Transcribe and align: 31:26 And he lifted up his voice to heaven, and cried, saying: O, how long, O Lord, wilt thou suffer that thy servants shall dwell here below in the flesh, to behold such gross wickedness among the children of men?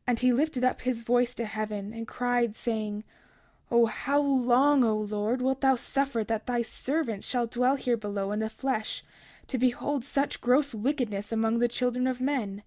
31:26 - -
And 0.08 0.18
he 0.18 0.32
lifted 0.34 0.64
up 0.64 0.80
his 0.82 1.02
voice 1.02 1.32
to 1.32 1.46
heaven, 1.46 1.94
and 1.94 2.06
cried, 2.06 2.54
saying: 2.54 3.04
O, 3.70 3.86
how 3.86 4.20
long, 4.20 4.84
O 4.84 4.94
Lord, 4.98 5.40
wilt 5.40 5.62
thou 5.62 5.76
suffer 5.76 6.22
that 6.22 6.44
thy 6.44 6.60
servants 6.60 7.26
shall 7.26 7.46
dwell 7.46 7.76
here 7.76 7.96
below 7.96 8.32
in 8.32 8.40
the 8.40 8.50
flesh, 8.50 9.02
to 9.46 9.56
behold 9.56 10.04
such 10.04 10.42
gross 10.42 10.74
wickedness 10.74 11.32
among 11.32 11.60
the 11.60 11.68
children 11.68 12.06
of 12.06 12.20
men? 12.20 12.64